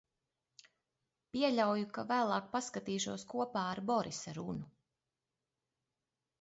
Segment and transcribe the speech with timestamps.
[1.35, 4.69] Pieļauju, ka vēlāk paskatīšos kopā ar Borisa runu.